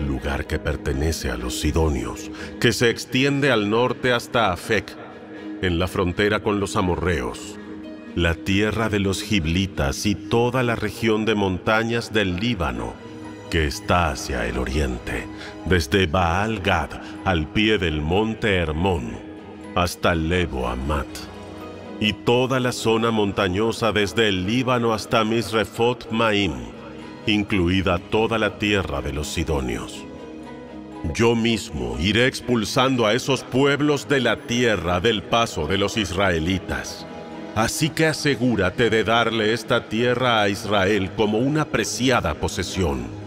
lugar 0.00 0.46
que 0.46 0.58
pertenece 0.58 1.30
a 1.30 1.36
los 1.36 1.60
sidonios, 1.60 2.30
que 2.58 2.72
se 2.72 2.88
extiende 2.88 3.50
al 3.50 3.68
norte 3.68 4.12
hasta 4.12 4.50
Afec, 4.50 4.96
en 5.60 5.78
la 5.78 5.88
frontera 5.88 6.42
con 6.42 6.58
los 6.58 6.76
amorreos, 6.76 7.58
la 8.14 8.34
tierra 8.34 8.88
de 8.88 9.00
los 9.00 9.22
giblitas 9.22 10.06
y 10.06 10.14
toda 10.14 10.62
la 10.62 10.74
región 10.74 11.24
de 11.24 11.34
montañas 11.34 12.12
del 12.12 12.36
Líbano, 12.36 12.94
que 13.54 13.68
está 13.68 14.10
hacia 14.10 14.48
el 14.48 14.58
oriente, 14.58 15.28
desde 15.64 16.08
Baal 16.08 16.58
Gad 16.58 16.88
al 17.24 17.46
pie 17.46 17.78
del 17.78 18.00
monte 18.00 18.56
Hermón 18.56 19.16
hasta 19.76 20.16
Lebo 20.16 20.66
Amat, 20.66 21.06
y 22.00 22.14
toda 22.14 22.58
la 22.58 22.72
zona 22.72 23.12
montañosa 23.12 23.92
desde 23.92 24.26
el 24.26 24.44
Líbano 24.44 24.92
hasta 24.92 25.22
Misrefot 25.22 26.10
Maim, 26.10 26.52
incluida 27.28 28.00
toda 28.00 28.38
la 28.38 28.58
tierra 28.58 29.00
de 29.00 29.12
los 29.12 29.28
Sidonios 29.28 30.04
yo 31.12 31.36
mismo 31.36 31.96
iré 32.00 32.26
expulsando 32.26 33.06
a 33.06 33.12
esos 33.12 33.44
pueblos 33.44 34.08
de 34.08 34.20
la 34.20 34.36
tierra 34.36 35.00
del 35.00 35.22
paso 35.22 35.68
de 35.68 35.76
los 35.76 35.96
israelitas. 35.98 37.06
Así 37.54 37.90
que 37.90 38.06
asegúrate 38.06 38.88
de 38.88 39.04
darle 39.04 39.52
esta 39.52 39.86
tierra 39.86 40.40
a 40.40 40.48
Israel 40.48 41.10
como 41.14 41.38
una 41.38 41.66
preciada 41.66 42.34
posesión, 42.34 43.23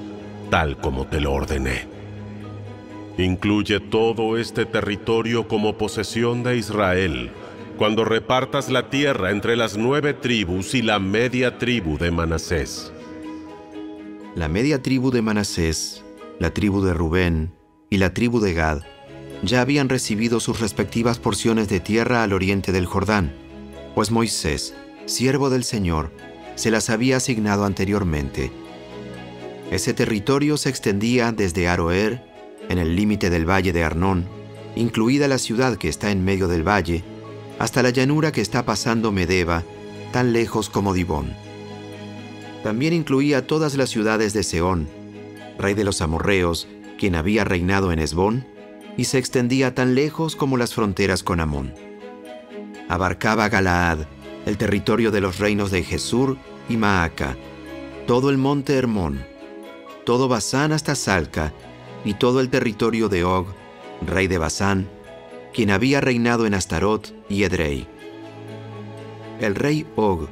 tal 0.50 0.78
como 0.78 1.08
te 1.08 1.20
lo 1.20 1.34
ordené. 1.34 1.88
Incluye 3.18 3.80
todo 3.80 4.38
este 4.38 4.66
territorio 4.66 5.48
como 5.48 5.78
posesión 5.78 6.44
de 6.44 6.58
Israel, 6.58 7.32
cuando 7.78 8.06
repartas 8.06 8.70
la 8.70 8.90
tierra 8.90 9.32
entre 9.32 9.56
las 9.56 9.78
nueve 9.78 10.14
tribus 10.14 10.74
y 10.76 10.82
la 10.82 11.00
media 11.00 11.58
tribu 11.58 11.98
de 11.98 12.12
Manasés. 12.12 12.92
La 14.36 14.48
media 14.48 14.82
tribu 14.82 15.10
de 15.12 15.22
Manasés, 15.22 16.04
la 16.40 16.52
tribu 16.52 16.84
de 16.84 16.94
Rubén, 16.94 17.54
y 17.90 17.98
la 17.98 18.14
tribu 18.14 18.40
de 18.40 18.54
Gad 18.54 18.82
ya 19.44 19.62
habían 19.62 19.90
recibido 19.90 20.40
sus 20.40 20.60
respectivas 20.60 21.20
porciones 21.20 21.70
de 21.70 21.80
tierra 21.80 22.24
al 22.24 22.34
oriente 22.34 22.72
del 22.72 22.86
Jordán, 22.86 23.34
pues 23.96 24.12
Moisés, 24.12 24.76
siervo 25.06 25.50
del 25.50 25.64
Señor, 25.64 26.12
se 26.56 26.72
las 26.72 26.90
había 26.90 27.18
asignado 27.18 27.66
anteriormente. 27.66 28.52
Ese 29.72 29.94
territorio 29.94 30.56
se 30.58 30.70
extendía 30.70 31.32
desde 31.32 31.68
Aroer, 31.68 32.24
en 32.70 32.80
el 32.80 32.96
límite 32.96 33.30
del 33.30 33.50
valle 33.50 33.74
de 33.74 33.84
Arnón, 33.84 34.26
incluida 34.76 35.28
la 35.28 35.38
ciudad 35.38 35.78
que 35.78 35.90
está 35.90 36.12
en 36.12 36.24
medio 36.24 36.48
del 36.48 36.66
valle, 36.66 37.04
hasta 37.60 37.84
la 37.84 37.90
llanura 37.90 38.32
que 38.32 38.42
está 38.42 38.66
pasando 38.66 39.12
Medeba, 39.12 39.64
tan 40.12 40.32
lejos 40.32 40.70
como 40.70 40.94
Dibón. 40.94 41.34
También 42.64 42.94
incluía 42.94 43.46
todas 43.46 43.76
las 43.76 43.90
ciudades 43.90 44.34
de 44.34 44.44
Seón, 44.44 44.88
rey 45.58 45.74
de 45.74 45.84
los 45.84 46.02
amorreos, 46.02 46.68
quien 46.98 47.16
había 47.16 47.44
reinado 47.44 47.92
en 47.92 48.00
Esbón, 48.00 48.46
y 48.96 49.06
se 49.06 49.18
extendía 49.18 49.76
tan 49.76 49.96
lejos 49.96 50.36
como 50.36 50.58
las 50.58 50.74
fronteras 50.74 51.24
con 51.24 51.40
Amón. 51.40 51.74
Abarcaba 52.90 53.50
Galaad, 53.50 54.00
el 54.46 54.58
territorio 54.58 55.12
de 55.12 55.22
los 55.22 55.40
reinos 55.40 55.72
de 55.72 55.84
Jesur 55.84 56.38
y 56.70 56.78
Maaca, 56.78 57.36
todo 58.08 58.30
el 58.30 58.38
monte 58.38 58.74
Hermón, 58.76 59.26
todo 60.08 60.30
Basán 60.30 60.72
hasta 60.72 60.96
Salca, 60.96 61.52
y 62.06 62.14
todo 62.14 62.40
el 62.40 62.48
territorio 62.48 63.10
de 63.10 63.26
Og, 63.26 63.48
rey 64.06 64.28
de 64.28 64.38
Basán, 64.38 64.88
quien 65.54 65.70
había 65.70 66.00
reinado 66.00 66.46
en 66.46 66.54
Astarot 66.54 67.14
y 67.28 67.44
Edrei. 67.44 67.86
El 69.42 69.54
rey 69.54 69.86
Og 69.98 70.30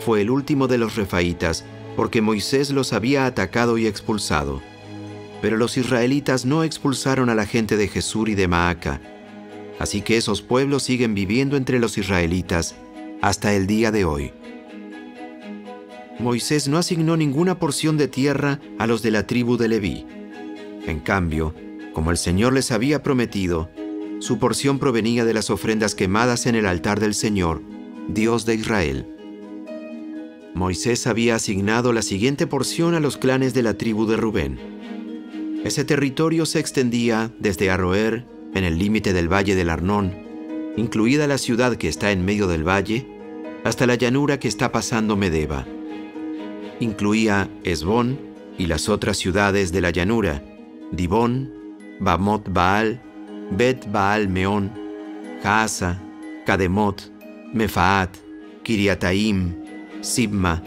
fue 0.00 0.22
el 0.22 0.30
último 0.30 0.66
de 0.66 0.78
los 0.78 0.96
refaitas, 0.96 1.66
porque 1.94 2.22
Moisés 2.22 2.70
los 2.70 2.94
había 2.94 3.26
atacado 3.26 3.76
y 3.76 3.86
expulsado. 3.86 4.62
Pero 5.42 5.58
los 5.58 5.76
israelitas 5.76 6.46
no 6.46 6.64
expulsaron 6.64 7.28
a 7.28 7.34
la 7.34 7.44
gente 7.44 7.76
de 7.76 7.88
Jesús 7.88 8.30
y 8.30 8.34
de 8.34 8.48
Maaca. 8.48 8.98
Así 9.78 10.00
que 10.00 10.16
esos 10.16 10.40
pueblos 10.40 10.84
siguen 10.84 11.14
viviendo 11.14 11.58
entre 11.58 11.80
los 11.80 11.98
israelitas 11.98 12.76
hasta 13.20 13.52
el 13.52 13.66
día 13.66 13.90
de 13.90 14.06
hoy. 14.06 14.32
Moisés 16.18 16.66
no 16.68 16.78
asignó 16.78 17.16
ninguna 17.16 17.58
porción 17.60 17.96
de 17.96 18.08
tierra 18.08 18.60
a 18.78 18.86
los 18.86 19.02
de 19.02 19.12
la 19.12 19.26
tribu 19.26 19.56
de 19.56 19.68
Leví. 19.68 20.04
En 20.86 20.98
cambio, 21.00 21.54
como 21.92 22.10
el 22.10 22.16
Señor 22.16 22.52
les 22.52 22.72
había 22.72 23.02
prometido, 23.02 23.70
su 24.18 24.38
porción 24.38 24.80
provenía 24.80 25.24
de 25.24 25.34
las 25.34 25.48
ofrendas 25.48 25.94
quemadas 25.94 26.46
en 26.46 26.56
el 26.56 26.66
altar 26.66 26.98
del 26.98 27.14
Señor, 27.14 27.62
Dios 28.08 28.46
de 28.46 28.56
Israel. 28.56 29.06
Moisés 30.54 31.06
había 31.06 31.36
asignado 31.36 31.92
la 31.92 32.02
siguiente 32.02 32.48
porción 32.48 32.94
a 32.94 33.00
los 33.00 33.16
clanes 33.16 33.54
de 33.54 33.62
la 33.62 33.74
tribu 33.74 34.06
de 34.06 34.16
Rubén 34.16 34.58
Ese 35.64 35.84
territorio 35.84 36.46
se 36.46 36.58
extendía 36.58 37.30
desde 37.38 37.70
Arroer, 37.70 38.26
en 38.54 38.64
el 38.64 38.76
límite 38.76 39.12
del 39.12 39.32
valle 39.32 39.54
del 39.54 39.70
Arnón, 39.70 40.12
incluida 40.76 41.28
la 41.28 41.38
ciudad 41.38 41.76
que 41.76 41.86
está 41.86 42.10
en 42.10 42.24
medio 42.24 42.48
del 42.48 42.66
valle, 42.66 43.06
hasta 43.62 43.86
la 43.86 43.94
llanura 43.94 44.40
que 44.40 44.48
está 44.48 44.72
pasando 44.72 45.16
Medeba. 45.16 45.66
Incluía 46.80 47.48
Esbón 47.64 48.18
y 48.56 48.66
las 48.66 48.88
otras 48.88 49.16
ciudades 49.16 49.72
de 49.72 49.80
la 49.80 49.90
llanura, 49.90 50.42
Dibón, 50.92 51.52
Bamot 52.00 52.52
Baal, 52.52 53.00
Bet 53.50 53.90
Baal 53.90 54.28
Meón, 54.28 54.70
Jaasa, 55.42 56.00
Kademot, 56.46 57.10
Mefaat, 57.52 58.16
Kiriataim, 58.62 59.54
Sibma, 60.00 60.62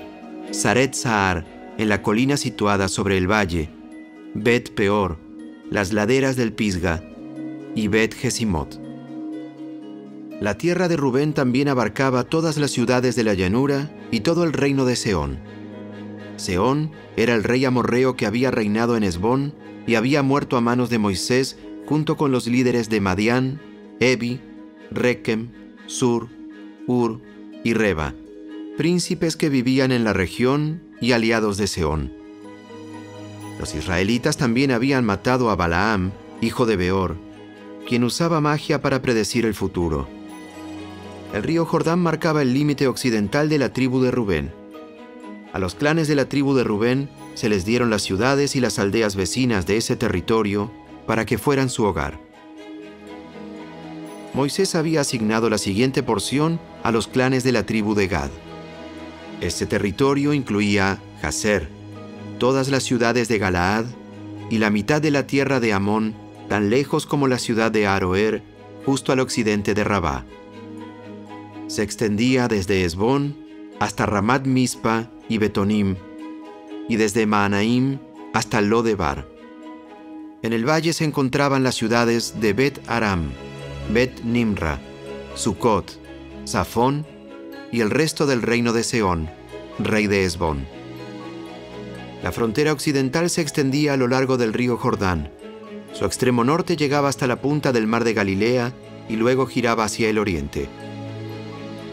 Saret 0.51 0.93
Sahar, 0.93 1.45
en 1.77 1.89
la 1.89 2.01
colina 2.01 2.37
situada 2.37 2.87
sobre 2.87 3.17
el 3.17 3.31
valle, 3.31 3.69
Bet 4.33 4.73
Peor, 4.73 5.17
las 5.69 5.93
laderas 5.93 6.35
del 6.35 6.53
Pisga, 6.53 7.03
y 7.75 7.87
Bet 7.87 8.13
Gesimot. 8.13 8.79
La 10.41 10.57
tierra 10.57 10.87
de 10.87 10.97
Rubén 10.97 11.33
también 11.33 11.67
abarcaba 11.67 12.23
todas 12.23 12.57
las 12.57 12.71
ciudades 12.71 13.15
de 13.15 13.23
la 13.23 13.33
llanura 13.33 13.91
y 14.09 14.21
todo 14.21 14.43
el 14.43 14.53
reino 14.53 14.85
de 14.85 14.95
Seón. 14.95 15.39
Seón 16.41 16.91
era 17.15 17.36
el 17.36 17.43
rey 17.43 17.63
amorreo 17.65 18.15
que 18.15 18.25
había 18.25 18.50
reinado 18.51 18.98
en 18.98 19.03
Esbón 19.03 19.53
y 19.86 19.95
había 19.95 20.24
muerto 20.24 20.57
a 20.57 20.62
manos 20.62 20.89
de 20.89 20.98
Moisés 20.98 21.57
junto 21.86 22.17
con 22.17 22.31
los 22.31 22.48
líderes 22.48 22.89
de 22.89 23.00
Madián, 23.00 23.62
Ebi, 24.00 24.41
Rekem, 24.89 25.50
Sur, 25.86 26.29
Ur 26.88 27.21
y 27.63 27.74
Reba, 27.74 28.15
príncipes 28.75 29.38
que 29.38 29.50
vivían 29.50 29.91
en 29.91 30.03
la 30.03 30.13
región 30.13 30.81
y 31.00 31.12
aliados 31.12 31.57
de 31.57 31.67
Seón. 31.67 32.12
Los 33.60 33.75
israelitas 33.75 34.38
también 34.38 34.71
habían 34.71 35.05
matado 35.05 35.51
a 35.51 35.55
Balaam, 35.55 36.12
hijo 36.41 36.65
de 36.65 36.75
Beor, 36.75 37.17
quien 37.88 38.03
usaba 38.03 38.41
magia 38.41 38.81
para 38.81 39.01
predecir 39.03 39.45
el 39.45 39.53
futuro. 39.53 40.07
El 41.33 41.43
río 41.43 41.65
Jordán 41.65 42.00
marcaba 42.00 42.41
el 42.41 42.53
límite 42.53 42.88
occidental 42.88 43.48
de 43.48 43.60
la 43.60 43.74
tribu 43.74 44.01
de 44.01 44.10
Rubén. 44.10 44.60
A 45.53 45.60
los 45.60 45.75
clanes 45.75 46.08
de 46.08 46.15
la 46.15 46.25
tribu 46.25 46.53
de 46.53 46.63
Rubén 46.63 47.10
se 47.34 47.50
les 47.50 47.65
dieron 47.65 47.89
las 47.89 48.03
ciudades 48.03 48.55
y 48.55 48.62
las 48.62 48.79
aldeas 48.79 49.15
vecinas 49.15 49.65
de 49.65 49.77
ese 49.77 49.96
territorio 49.96 50.72
para 51.05 51.25
que 51.25 51.38
fueran 51.38 51.70
su 51.70 51.84
hogar. 51.84 52.20
Moisés 54.34 54.75
había 54.75 55.01
asignado 55.01 55.50
la 55.50 55.58
siguiente 55.58 56.03
porción 56.03 56.60
a 56.84 56.91
los 56.91 57.08
clanes 57.08 57.43
de 57.43 57.51
la 57.51 57.65
tribu 57.65 57.96
de 57.96 58.08
Gad. 58.08 58.29
Este 59.41 59.65
territorio 59.65 60.34
incluía 60.34 61.00
Jazer, 61.22 61.67
todas 62.39 62.70
las 62.70 62.84
ciudades 62.84 63.27
de 63.27 63.38
Galaad 63.38 63.86
y 64.50 64.60
la 64.60 64.70
mitad 64.70 65.01
de 65.01 65.12
la 65.12 65.27
tierra 65.27 65.60
de 65.60 65.74
Amón, 65.74 66.15
tan 66.48 66.70
lejos 66.70 67.05
como 67.05 67.27
la 67.27 67.39
ciudad 67.39 67.72
de 67.72 67.88
Aroer, 67.88 68.41
justo 68.86 69.12
al 69.12 69.20
occidente 69.20 69.74
de 69.74 69.84
Rabá. 69.84 70.25
Se 71.67 71.84
extendía 71.84 72.48
desde 72.48 72.86
Esbón 72.86 73.36
hasta 73.79 74.05
Ramat 74.05 74.46
Mispa 74.46 75.10
y 75.31 75.38
Betonim, 75.38 75.95
y 76.89 76.97
desde 76.97 77.25
Maanaim 77.25 78.00
hasta 78.33 78.59
Lodebar. 78.59 79.25
En 80.41 80.51
el 80.51 80.67
valle 80.67 80.91
se 80.91 81.05
encontraban 81.05 81.63
las 81.63 81.75
ciudades 81.75 82.41
de 82.41 82.51
Bet 82.51 82.81
Aram, 82.88 83.31
Bet 83.93 84.23
Nimra, 84.25 84.81
Sucot, 85.35 85.97
Safón 86.43 87.05
y 87.71 87.79
el 87.79 87.91
resto 87.91 88.25
del 88.25 88.41
reino 88.41 88.73
de 88.73 88.83
Seón, 88.83 89.29
rey 89.79 90.07
de 90.07 90.25
Esbón. 90.25 90.67
La 92.23 92.33
frontera 92.33 92.73
occidental 92.73 93.29
se 93.29 93.41
extendía 93.41 93.94
a 93.94 93.98
lo 93.98 94.09
largo 94.09 94.35
del 94.35 94.51
río 94.51 94.75
Jordán. 94.75 95.31
Su 95.94 96.03
extremo 96.03 96.44
norte 96.44 96.75
llegaba 96.75 97.07
hasta 97.07 97.25
la 97.25 97.41
punta 97.41 97.72
del 97.72 97.87
mar 97.87 98.03
de 98.03 98.13
Galilea 98.13 98.74
y 99.07 99.15
luego 99.15 99.46
giraba 99.46 99.85
hacia 99.85 100.09
el 100.09 100.17
oriente. 100.17 100.67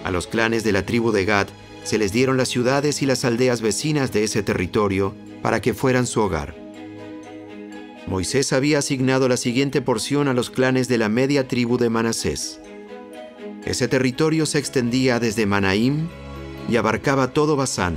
A 0.03 0.11
los 0.11 0.27
clanes 0.27 0.65
de 0.65 0.73
la 0.73 0.85
tribu 0.85 1.13
de 1.13 1.25
Gad 1.25 1.47
se 1.85 1.99
les 1.99 2.13
dieron 2.13 2.37
las 2.37 2.49
ciudades 2.49 3.03
y 3.03 3.07
las 3.07 3.25
aldeas 3.25 3.61
vecinas 3.61 4.13
de 4.13 4.25
ese 4.25 4.43
territorio 4.43 5.15
para 5.43 5.61
que 5.61 5.75
fueran 5.75 6.07
su 6.07 6.21
hogar. 6.21 6.55
Moisés 8.07 8.53
había 8.53 8.79
asignado 8.79 9.29
la 9.29 9.37
siguiente 9.37 9.83
porción 9.83 10.29
a 10.29 10.35
los 10.35 10.51
clanes 10.51 10.89
de 10.89 10.99
la 10.99 11.09
media 11.09 11.47
tribu 11.47 11.77
de 11.77 11.91
Manasés. 11.91 12.61
Ese 13.67 13.87
territorio 13.87 14.47
se 14.47 14.59
extendía 14.59 15.21
desde 15.21 15.45
Manaim 15.45 16.09
y 16.71 16.77
abarcaba 16.77 17.33
todo 17.33 17.55
Basán, 17.57 17.97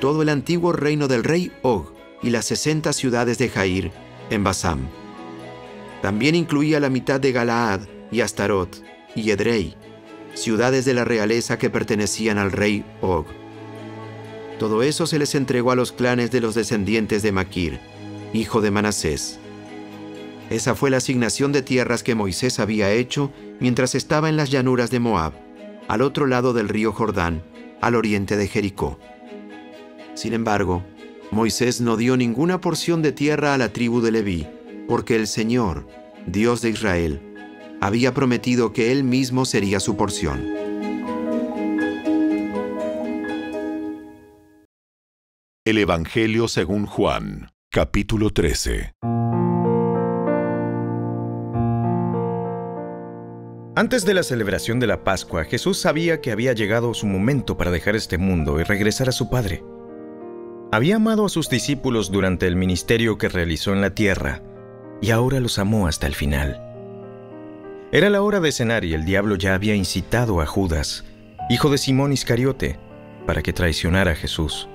todo 0.00 0.22
el 0.22 0.30
antiguo 0.30 0.72
reino 0.72 1.06
del 1.06 1.22
rey 1.22 1.52
Og 1.62 1.92
y 2.22 2.30
las 2.30 2.46
sesenta 2.46 2.92
ciudades 2.92 3.36
de 3.38 3.48
Jair 3.48 3.92
en 4.30 4.42
Basán. 4.42 4.88
También 6.00 6.34
incluía 6.34 6.80
la 6.80 6.88
mitad 6.88 7.20
de 7.20 7.32
Galaad 7.32 7.82
y 8.10 8.20
Astarot 8.22 8.82
y 9.14 9.30
Edrei, 9.30 9.76
ciudades 10.34 10.84
de 10.84 10.94
la 10.94 11.04
realeza 11.04 11.58
que 11.58 11.70
pertenecían 11.70 12.38
al 12.38 12.52
rey 12.52 12.84
Og. 13.00 13.26
Todo 14.58 14.82
eso 14.82 15.06
se 15.06 15.18
les 15.18 15.34
entregó 15.34 15.72
a 15.72 15.76
los 15.76 15.92
clanes 15.92 16.30
de 16.30 16.40
los 16.40 16.54
descendientes 16.54 17.22
de 17.22 17.32
Maquir, 17.32 17.80
hijo 18.32 18.60
de 18.60 18.70
Manasés. 18.70 19.38
Esa 20.50 20.74
fue 20.74 20.90
la 20.90 20.98
asignación 20.98 21.50
de 21.52 21.62
tierras 21.62 22.02
que 22.02 22.14
Moisés 22.14 22.60
había 22.60 22.92
hecho 22.92 23.32
mientras 23.58 23.94
estaba 23.94 24.28
en 24.28 24.36
las 24.36 24.50
llanuras 24.50 24.90
de 24.90 25.00
Moab, 25.00 25.32
al 25.88 26.02
otro 26.02 26.26
lado 26.26 26.52
del 26.52 26.68
río 26.68 26.92
Jordán, 26.92 27.42
al 27.80 27.94
oriente 27.94 28.36
de 28.36 28.48
Jericó. 28.48 28.98
Sin 30.14 30.34
embargo, 30.34 30.84
Moisés 31.30 31.80
no 31.80 31.96
dio 31.96 32.16
ninguna 32.16 32.60
porción 32.60 33.00
de 33.00 33.12
tierra 33.12 33.54
a 33.54 33.58
la 33.58 33.72
tribu 33.72 34.02
de 34.02 34.12
Leví, 34.12 34.46
porque 34.86 35.16
el 35.16 35.26
Señor, 35.26 35.88
Dios 36.26 36.60
de 36.60 36.70
Israel, 36.70 37.31
había 37.82 38.14
prometido 38.14 38.72
que 38.72 38.92
él 38.92 39.02
mismo 39.02 39.44
sería 39.44 39.80
su 39.80 39.96
porción. 39.96 40.46
El 45.64 45.78
Evangelio 45.78 46.46
según 46.46 46.86
Juan, 46.86 47.50
capítulo 47.72 48.30
13. 48.30 48.92
Antes 53.74 54.04
de 54.04 54.14
la 54.14 54.22
celebración 54.22 54.78
de 54.78 54.86
la 54.86 55.02
Pascua, 55.02 55.42
Jesús 55.42 55.76
sabía 55.78 56.20
que 56.20 56.30
había 56.30 56.52
llegado 56.52 56.94
su 56.94 57.08
momento 57.08 57.56
para 57.56 57.72
dejar 57.72 57.96
este 57.96 58.16
mundo 58.16 58.60
y 58.60 58.62
regresar 58.62 59.08
a 59.08 59.12
su 59.12 59.28
Padre. 59.28 59.64
Había 60.70 60.96
amado 60.96 61.26
a 61.26 61.28
sus 61.28 61.48
discípulos 61.48 62.12
durante 62.12 62.46
el 62.46 62.54
ministerio 62.54 63.18
que 63.18 63.28
realizó 63.28 63.72
en 63.72 63.80
la 63.80 63.92
tierra 63.92 64.40
y 65.00 65.10
ahora 65.10 65.40
los 65.40 65.58
amó 65.58 65.88
hasta 65.88 66.06
el 66.06 66.14
final. 66.14 66.71
Era 67.94 68.08
la 68.08 68.22
hora 68.22 68.40
de 68.40 68.52
cenar 68.52 68.86
y 68.86 68.94
el 68.94 69.04
diablo 69.04 69.36
ya 69.36 69.54
había 69.54 69.74
incitado 69.74 70.40
a 70.40 70.46
Judas, 70.46 71.04
hijo 71.50 71.68
de 71.68 71.76
Simón 71.76 72.10
Iscariote, 72.10 72.78
para 73.26 73.42
que 73.42 73.52
traicionara 73.52 74.12
a 74.12 74.14
Jesús. 74.14 74.66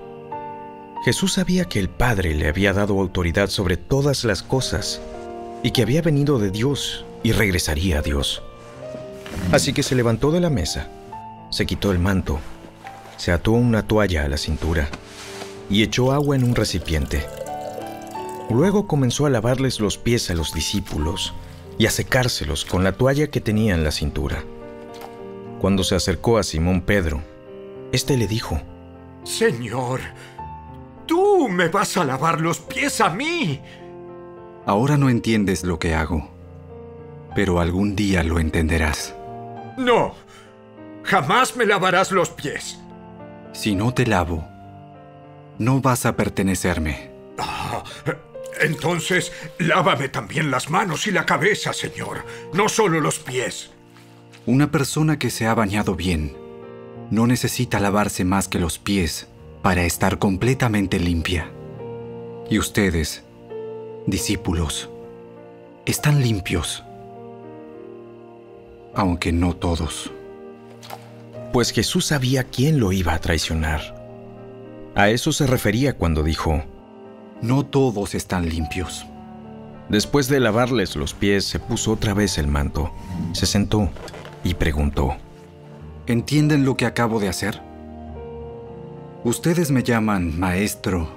Jesús 1.04 1.34
sabía 1.34 1.66
que 1.66 1.80
el 1.80 1.90
Padre 1.90 2.36
le 2.36 2.48
había 2.48 2.74
dado 2.74 3.00
autoridad 3.00 3.50
sobre 3.50 3.76
todas 3.76 4.24
las 4.24 4.44
cosas 4.44 5.02
y 5.64 5.72
que 5.72 5.82
había 5.82 6.04
venido 6.04 6.38
de 6.38 6.52
Dios 6.52 7.06
y 7.24 7.32
regresaría 7.32 7.98
a 7.98 8.02
Dios. 8.04 8.44
Así 9.52 9.74
que 9.74 9.82
se 9.82 9.96
levantó 9.96 10.30
de 10.30 10.40
la 10.40 10.52
mesa, 10.52 10.88
se 11.50 11.66
quitó 11.66 11.92
el 11.92 11.98
manto, 11.98 12.40
se 13.18 13.32
ató 13.32 13.54
una 13.54 13.82
toalla 13.88 14.26
a 14.26 14.30
la 14.30 14.38
cintura 14.38 14.90
y 15.72 15.82
echó 15.82 16.12
agua 16.12 16.36
en 16.36 16.44
un 16.44 16.54
recipiente. 16.54 17.26
Luego 18.52 18.86
comenzó 18.86 19.26
a 19.26 19.32
lavarles 19.32 19.80
los 19.80 19.98
pies 19.98 20.30
a 20.30 20.36
los 20.36 20.54
discípulos 20.54 21.34
y 21.78 21.86
a 21.86 21.92
secárselos 21.92 22.66
con 22.66 22.84
la 22.84 22.94
toalla 22.94 23.28
que 23.28 23.42
tenía 23.42 23.76
en 23.76 23.84
la 23.84 23.92
cintura. 23.92 24.44
Cuando 25.60 25.84
se 25.84 25.96
acercó 25.96 26.38
a 26.38 26.44
Simón 26.44 26.82
Pedro, 26.82 27.22
éste 27.92 28.18
le 28.18 28.28
dijo, 28.28 28.62
Señor, 29.24 30.02
tú 31.06 31.48
me 31.50 31.68
vas 31.68 31.98
a 31.98 32.04
lavar 32.04 32.42
los 32.42 32.60
pies 32.60 33.02
a 33.02 33.10
mí. 33.10 33.62
Ahora 34.66 34.98
no 34.98 35.10
entiendes 35.10 35.64
lo 35.64 35.80
que 35.80 35.96
hago, 35.96 36.30
pero 37.36 37.60
algún 37.60 37.96
día 37.96 38.24
lo 38.24 38.40
entenderás. 38.40 39.16
No, 39.78 40.14
jamás 41.04 41.56
me 41.56 41.66
lavarás 41.66 42.12
los 42.12 42.30
pies. 42.30 42.80
Si 43.54 43.76
no 43.76 43.94
te 43.94 44.06
lavo, 44.06 44.48
no 45.58 45.82
vas 45.82 46.06
a 46.06 46.16
pertenecerme. 46.16 47.12
Ah, 47.38 47.84
entonces, 48.62 49.32
lávame 49.60 50.10
también 50.10 50.52
las 50.52 50.70
manos 50.70 51.08
y 51.08 51.12
la 51.12 51.26
cabeza, 51.26 51.74
Señor, 51.74 52.26
no 52.54 52.70
solo 52.70 53.00
los 53.00 53.20
pies. 53.20 53.72
Una 54.46 54.72
persona 54.72 55.20
que 55.20 55.30
se 55.30 55.46
ha 55.46 55.54
bañado 55.54 55.96
bien 55.96 56.36
no 57.12 57.28
necesita 57.28 57.80
lavarse 57.80 58.26
más 58.26 58.48
que 58.48 58.60
los 58.60 58.80
pies 58.80 59.28
para 59.62 59.84
estar 59.84 60.20
completamente 60.20 61.00
limpia. 61.00 61.52
Y 62.50 62.60
ustedes, 62.60 63.24
discípulos, 64.06 64.90
están 65.86 66.22
limpios 66.22 66.84
aunque 68.98 69.32
no 69.32 69.56
todos. 69.56 70.12
Pues 71.54 71.72
Jesús 71.72 72.06
sabía 72.06 72.44
quién 72.44 72.80
lo 72.80 72.92
iba 72.92 73.14
a 73.14 73.22
traicionar. 73.22 73.96
A 74.96 75.10
eso 75.10 75.32
se 75.32 75.46
refería 75.46 75.94
cuando 75.94 76.24
dijo, 76.24 76.64
No 77.42 77.66
todos 77.66 78.16
están 78.16 78.50
limpios. 78.50 79.06
Después 79.90 80.28
de 80.28 80.40
lavarles 80.40 80.96
los 80.96 81.14
pies, 81.14 81.46
se 81.46 81.60
puso 81.60 81.92
otra 81.92 82.14
vez 82.14 82.38
el 82.38 82.48
manto, 82.48 82.92
se 83.34 83.46
sentó 83.46 83.90
y 84.44 84.56
preguntó. 84.56 85.16
¿Entienden 86.08 86.66
lo 86.66 86.76
que 86.76 86.86
acabo 86.86 87.20
de 87.20 87.30
hacer? 87.30 87.62
Ustedes 89.24 89.72
me 89.72 89.84
llaman 89.84 90.38
maestro 90.40 91.10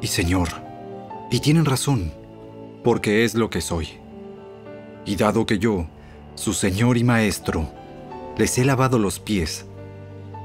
y 0.00 0.06
señor, 0.06 0.48
y 1.30 1.40
tienen 1.40 1.64
razón, 1.64 2.12
porque 2.82 3.24
es 3.24 3.34
lo 3.34 3.50
que 3.50 3.60
soy. 3.60 3.88
Y 5.04 5.16
dado 5.16 5.44
que 5.44 5.58
yo, 5.58 5.86
su 6.34 6.54
señor 6.54 6.96
y 6.96 7.04
maestro, 7.04 7.68
les 8.36 8.56
he 8.58 8.64
lavado 8.64 8.98
los 8.98 9.18
pies, 9.18 9.66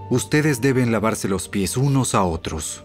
ustedes 0.09 0.59
deben 0.59 0.91
lavarse 0.91 1.27
los 1.27 1.47
pies 1.47 1.77
unos 1.77 2.13
a 2.13 2.23
otros. 2.23 2.83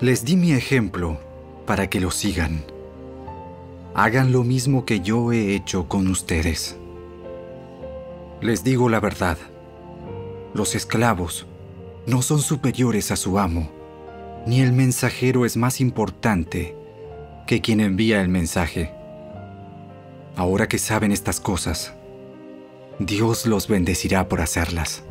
Les 0.00 0.24
di 0.24 0.34
mi 0.34 0.52
ejemplo 0.52 1.18
para 1.66 1.90
que 1.90 2.00
lo 2.00 2.10
sigan. 2.10 2.64
Hagan 3.94 4.32
lo 4.32 4.44
mismo 4.44 4.86
que 4.86 5.00
yo 5.00 5.30
he 5.30 5.54
hecho 5.54 5.88
con 5.88 6.08
ustedes. 6.08 6.78
Les 8.40 8.64
digo 8.64 8.88
la 8.88 8.98
verdad, 8.98 9.36
los 10.54 10.74
esclavos 10.74 11.46
no 12.06 12.22
son 12.22 12.40
superiores 12.40 13.10
a 13.10 13.16
su 13.16 13.38
amo, 13.38 13.70
ni 14.46 14.62
el 14.62 14.72
mensajero 14.72 15.44
es 15.44 15.58
más 15.58 15.82
importante 15.82 16.74
que 17.46 17.60
quien 17.60 17.80
envía 17.80 18.22
el 18.22 18.28
mensaje. 18.30 18.94
Ahora 20.34 20.66
que 20.66 20.78
saben 20.78 21.12
estas 21.12 21.40
cosas, 21.40 21.92
Dios 22.98 23.44
los 23.44 23.68
bendecirá 23.68 24.30
por 24.30 24.40
hacerlas. 24.40 25.04